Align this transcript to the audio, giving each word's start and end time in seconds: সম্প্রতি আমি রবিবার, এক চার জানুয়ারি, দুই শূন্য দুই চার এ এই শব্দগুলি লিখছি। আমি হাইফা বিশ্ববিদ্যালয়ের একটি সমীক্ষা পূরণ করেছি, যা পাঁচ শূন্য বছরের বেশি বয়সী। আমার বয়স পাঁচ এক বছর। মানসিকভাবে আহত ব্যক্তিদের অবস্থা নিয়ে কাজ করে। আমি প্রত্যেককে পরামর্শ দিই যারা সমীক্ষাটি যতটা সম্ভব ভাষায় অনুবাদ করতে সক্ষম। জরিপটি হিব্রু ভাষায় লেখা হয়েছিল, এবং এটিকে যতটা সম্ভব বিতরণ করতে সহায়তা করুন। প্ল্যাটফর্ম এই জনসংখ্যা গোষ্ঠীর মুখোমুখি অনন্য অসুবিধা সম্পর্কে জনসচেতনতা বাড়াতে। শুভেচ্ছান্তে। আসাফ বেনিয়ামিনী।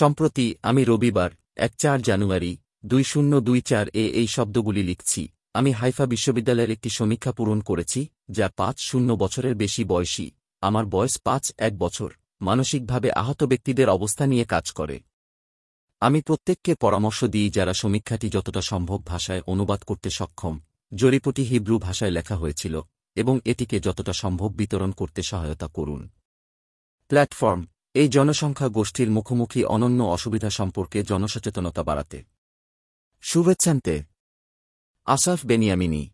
সম্প্রতি 0.00 0.46
আমি 0.62 0.82
রবিবার, 0.84 1.30
এক 1.56 1.72
চার 1.78 1.98
জানুয়ারি, 2.02 2.52
দুই 2.86 3.04
শূন্য 3.04 3.32
দুই 3.40 3.60
চার 3.60 3.86
এ 4.02 4.04
এই 4.20 4.26
শব্দগুলি 4.26 4.82
লিখছি। 4.82 5.22
আমি 5.54 5.70
হাইফা 5.72 6.04
বিশ্ববিদ্যালয়ের 6.06 6.70
একটি 6.70 6.90
সমীক্ষা 6.90 7.32
পূরণ 7.32 7.58
করেছি, 7.60 8.00
যা 8.30 8.46
পাঁচ 8.56 8.76
শূন্য 8.80 9.08
বছরের 9.12 9.54
বেশি 9.54 9.82
বয়সী। 9.84 10.26
আমার 10.62 10.84
বয়স 10.86 11.14
পাঁচ 11.18 11.44
এক 11.58 11.74
বছর। 11.78 12.10
মানসিকভাবে 12.40 13.08
আহত 13.12 13.40
ব্যক্তিদের 13.44 13.88
অবস্থা 13.88 14.24
নিয়ে 14.26 14.44
কাজ 14.44 14.66
করে। 14.70 14.96
আমি 16.02 16.18
প্রত্যেককে 16.22 16.72
পরামর্শ 16.74 17.20
দিই 17.24 17.48
যারা 17.50 17.72
সমীক্ষাটি 17.72 18.26
যতটা 18.28 18.62
সম্ভব 18.62 19.00
ভাষায় 19.06 19.42
অনুবাদ 19.46 19.80
করতে 19.82 20.08
সক্ষম। 20.10 20.54
জরিপটি 20.92 21.42
হিব্রু 21.42 21.76
ভাষায় 21.78 22.10
লেখা 22.10 22.36
হয়েছিল, 22.36 22.74
এবং 23.16 23.34
এটিকে 23.44 23.76
যতটা 23.80 24.12
সম্ভব 24.12 24.50
বিতরণ 24.52 24.90
করতে 24.90 25.20
সহায়তা 25.22 25.68
করুন। 25.68 26.02
প্ল্যাটফর্ম 27.10 27.62
এই 27.94 28.08
জনসংখ্যা 28.08 28.68
গোষ্ঠীর 28.68 29.10
মুখোমুখি 29.10 29.64
অনন্য 29.64 30.02
অসুবিধা 30.02 30.50
সম্পর্কে 30.50 31.02
জনসচেতনতা 31.02 31.82
বাড়াতে। 31.82 32.24
শুভেচ্ছান্তে। 33.20 34.02
আসাফ 35.04 35.46
বেনিয়ামিনী। 35.46 36.10